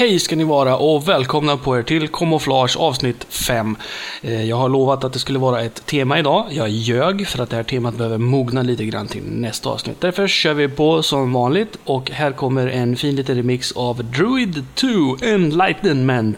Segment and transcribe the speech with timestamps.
[0.00, 3.76] Hej ska ni vara och välkomna på er till Kamouflage avsnitt 5.
[4.22, 6.46] Eh, jag har lovat att det skulle vara ett tema idag.
[6.50, 10.00] Jag ljög för att det här temat behöver mogna lite grann till nästa avsnitt.
[10.00, 14.64] Därför kör vi på som vanligt och här kommer en fin liten remix av Druid
[14.74, 14.88] 2
[15.22, 16.36] Enlightenment.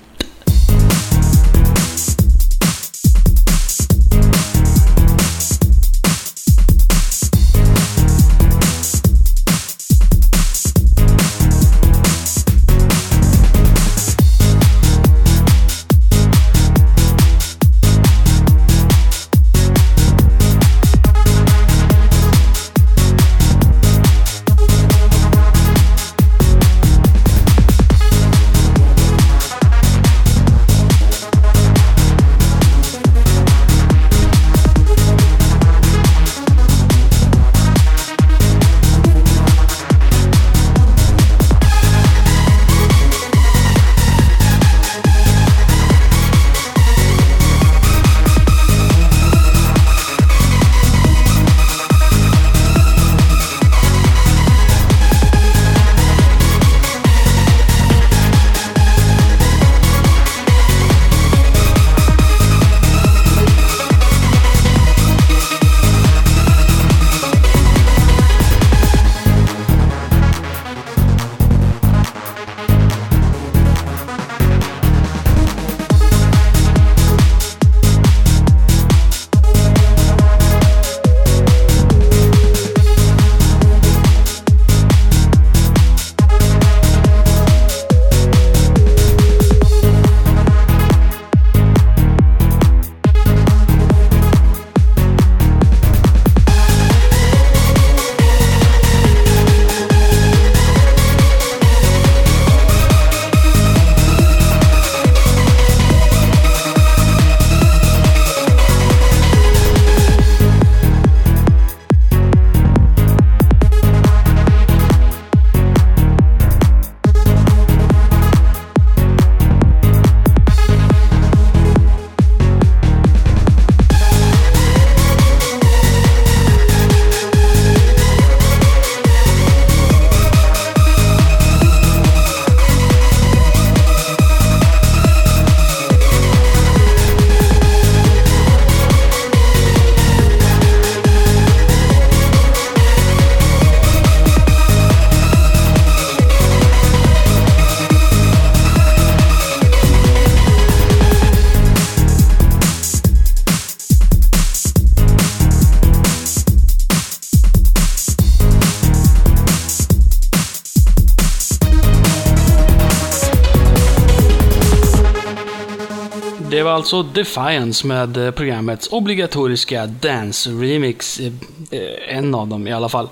[166.73, 171.21] Var alltså Defiance med eh, programmets obligatoriska Dance Remix.
[171.21, 171.33] Eh,
[171.71, 173.09] eh, en av dem i alla fall.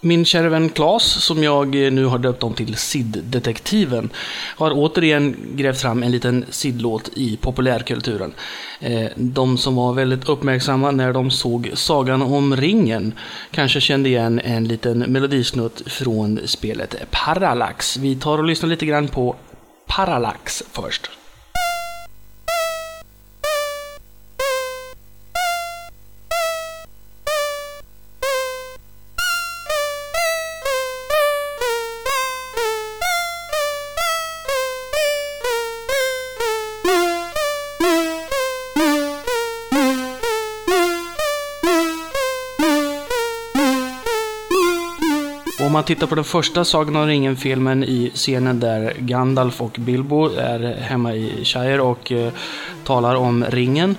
[0.00, 4.10] Min kära vän Klas, som jag nu har döpt om till Sid-detektiven,
[4.56, 8.32] har återigen grävt fram en liten Sid-låt i populärkulturen.
[9.14, 13.14] De som var väldigt uppmärksamma när de såg Sagan om ringen
[13.50, 17.96] kanske kände igen en liten melodisnutt från spelet Parallax.
[17.96, 19.36] Vi tar och lyssnar lite grann på
[19.86, 21.10] Parallax först.
[45.80, 50.76] Man tittar på den första Sagan om ringen-filmen i scenen där Gandalf och Bilbo är
[50.80, 52.32] hemma i Shire och eh,
[52.84, 53.96] talar om ringen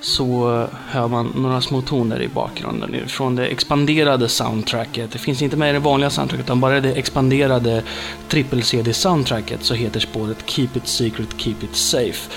[0.00, 5.10] så hör man några små toner i bakgrunden från det expanderade soundtracket.
[5.12, 7.82] Det finns inte med i det vanliga soundtracket utan bara det expanderade
[8.28, 12.30] trippel-CD-soundtracket så heter spåret Keep It Secret, Keep It Safe.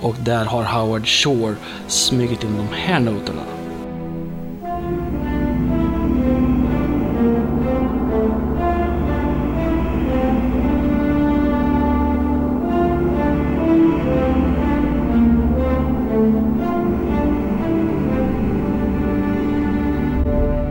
[0.00, 1.54] Och där har Howard Shore
[1.86, 3.59] smugit in de här noterna.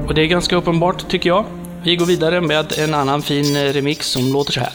[0.09, 1.45] Och det är ganska uppenbart tycker jag.
[1.83, 4.73] Vi går vidare med en annan fin eh, remix som låter så här.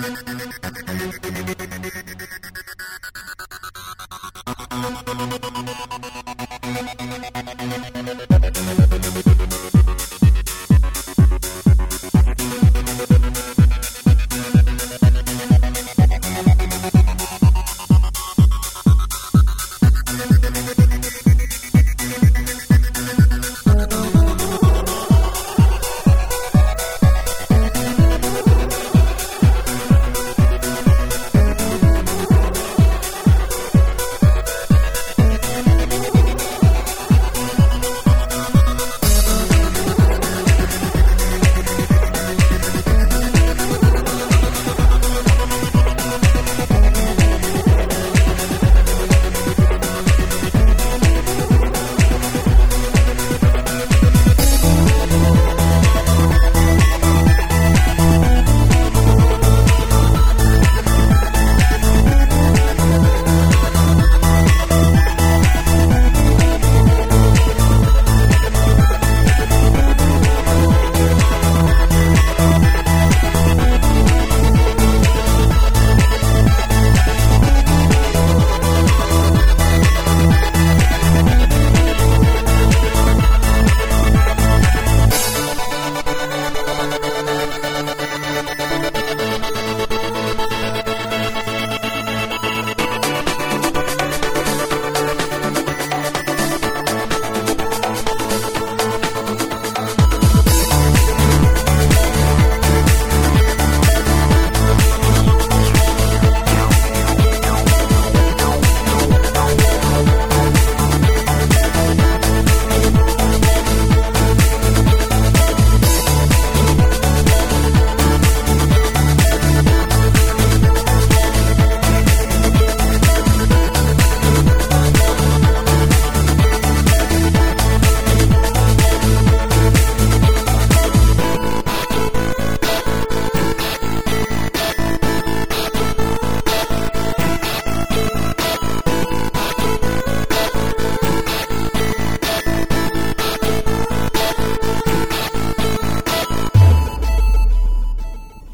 [0.00, 0.27] Thank you.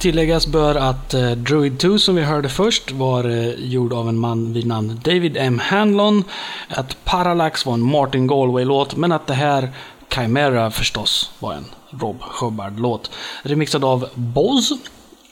[0.04, 4.18] Tilläggas bör att eh, Druid 2 som vi hörde först var eh, gjord av en
[4.18, 5.58] man vid namn David M.
[5.58, 6.24] Hanlon.
[6.68, 9.70] Att Parallax var en Martin Galway-låt, men att det här
[10.14, 13.10] Chimera förstås var en Rob Hubbard-låt.
[13.42, 14.72] Remixad av Boz.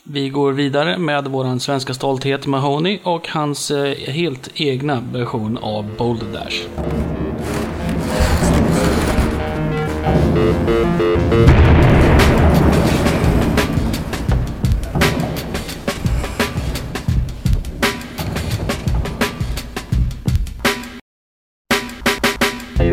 [0.02, 5.96] Vi går vidare med vår svenska stolthet Mahoney och hans eh, helt egna version av
[5.96, 6.62] Boulder Dash.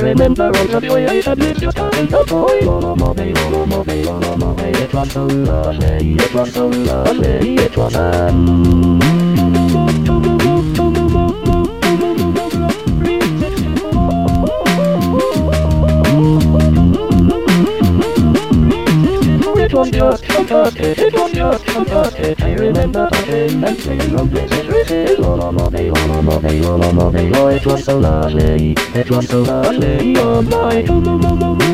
[0.09, 2.61] Remember all the joy I had with just having a toy.
[2.61, 4.75] Lolomobby, lolomobby, lolomobby.
[4.81, 8.99] It was so lovely, it was so lovely, it was um.
[19.79, 22.41] was just fantastic, it was just it.
[22.41, 24.27] I remember talking and singing on
[27.47, 30.17] it was so lovely, it was so lovely.
[30.17, 31.68] Oh my, oh, oh, oh.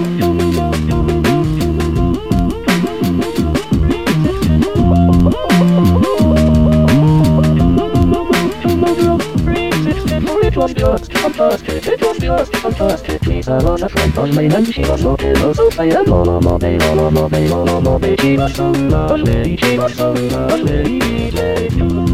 [10.65, 13.21] was just, fantastic, it was just fantastic.
[13.25, 16.29] Lisa was a friend of mine and she was so clever, so fair and all
[16.29, 18.15] of my day, all of my day, all of my day.
[18.17, 22.04] She was so lovely, she was so lovely.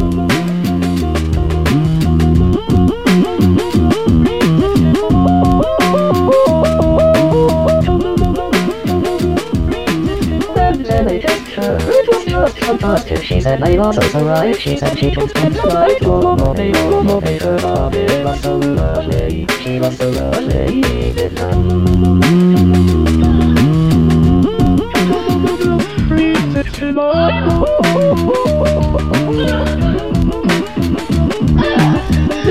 [12.63, 13.23] Fantastic.
[13.23, 14.59] She said my was so right.
[14.59, 15.97] She said she spend the night.
[16.03, 19.47] Oh, mommy, oh, mommy, her mommy was so lovely.
[19.61, 20.81] She was so lovely.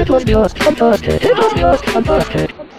[0.00, 1.24] It was just fantastic.
[1.24, 2.69] It was just fantastic.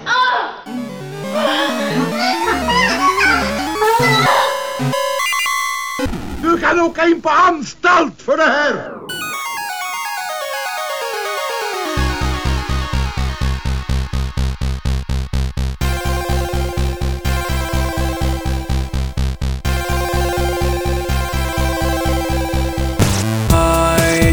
[6.71, 8.39] I don't beanstalt voor.
[8.39, 8.45] I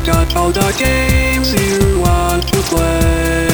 [0.05, 3.48] got all the games you want to play.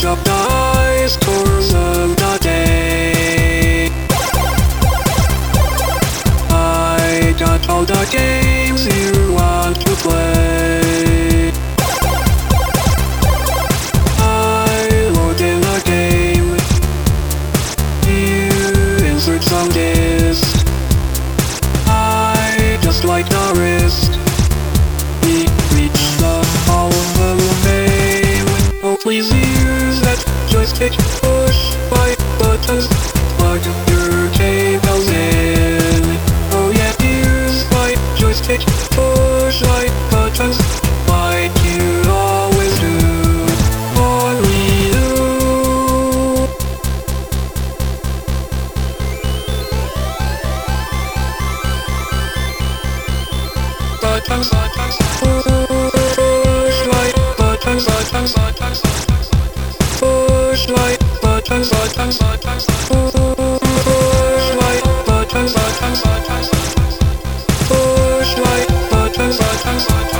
[0.00, 3.90] Shop dies course of the day.
[6.48, 8.39] I got all the game.
[67.60, 70.19] Push like buttons, buttons, buttons,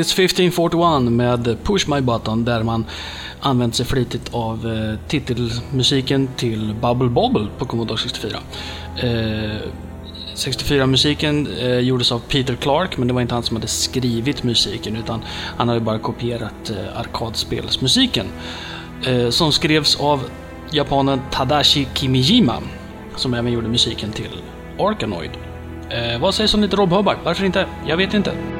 [0.00, 2.84] It's his 1541 med Push My Button där man
[3.40, 8.38] använt sig flitigt av eh, titelmusiken till Bubble Bobble på Commodore 64.
[8.96, 9.08] Eh,
[10.34, 14.96] 64-musiken eh, gjordes av Peter Clark, men det var inte han som hade skrivit musiken
[14.96, 15.24] utan
[15.56, 18.26] han hade bara kopierat eh, arkadspelsmusiken.
[19.06, 20.20] Eh, som skrevs av
[20.70, 22.62] japanen Tadashi Kimijima,
[23.16, 24.42] som även gjorde musiken till
[24.78, 25.30] Arkanoid.
[25.90, 27.16] Eh, vad sägs om lite Rob Hubbard?
[27.24, 27.66] Varför inte?
[27.86, 28.59] Jag vet inte.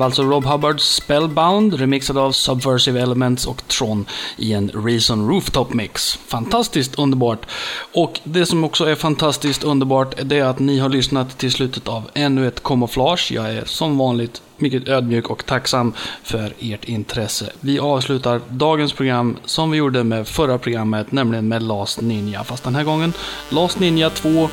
[0.00, 5.74] Var alltså Rob Hubbards Spellbound, remixad av Subversive Elements och Tron i en Reason Rooftop
[5.74, 6.18] Mix.
[6.26, 7.46] Fantastiskt underbart.
[7.94, 11.88] Och det som också är fantastiskt underbart, det är att ni har lyssnat till slutet
[11.88, 13.32] av ännu ett kamouflage.
[13.32, 17.50] Jag är som vanligt mycket ödmjuk och tacksam för ert intresse.
[17.60, 22.44] Vi avslutar dagens program som vi gjorde med förra programmet, nämligen med Last Ninja.
[22.44, 23.12] Fast den här gången
[23.48, 24.48] Last Ninja 2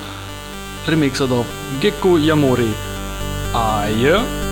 [0.85, 1.45] remixad av
[1.81, 2.71] Gecko Yamori.
[3.53, 4.46] Adjö!